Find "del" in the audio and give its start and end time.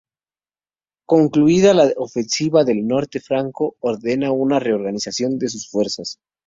2.63-2.87